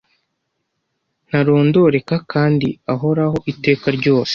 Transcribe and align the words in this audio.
ntarondoreka 1.27 2.15
kandi 2.31 2.67
ahoraho 2.93 3.37
iteka 3.51 3.87
ryose. 3.97 4.29